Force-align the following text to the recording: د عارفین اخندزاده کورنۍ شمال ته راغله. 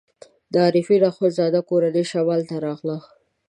د 0.51 0.53
عارفین 0.65 1.01
اخندزاده 1.11 1.61
کورنۍ 1.69 2.03
شمال 2.11 2.41
ته 2.49 2.55
راغله. 2.65 2.97